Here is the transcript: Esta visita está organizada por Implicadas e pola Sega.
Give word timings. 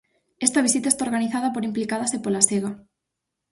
Esta 0.47 0.63
visita 0.67 0.89
está 0.89 1.05
organizada 1.07 1.49
por 1.53 1.63
Implicadas 1.69 2.11
e 2.17 2.19
pola 2.23 2.45
Sega. 2.47 2.71